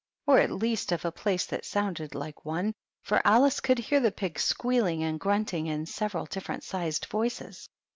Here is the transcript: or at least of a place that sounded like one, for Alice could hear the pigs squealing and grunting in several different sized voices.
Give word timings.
or 0.25 0.39
at 0.39 0.49
least 0.49 0.91
of 0.91 1.05
a 1.05 1.11
place 1.11 1.45
that 1.45 1.63
sounded 1.63 2.15
like 2.15 2.43
one, 2.43 2.73
for 3.03 3.21
Alice 3.23 3.59
could 3.59 3.77
hear 3.77 3.99
the 3.99 4.11
pigs 4.11 4.43
squealing 4.43 5.03
and 5.03 5.19
grunting 5.19 5.67
in 5.67 5.85
several 5.85 6.25
different 6.25 6.63
sized 6.63 7.05
voices. 7.05 7.69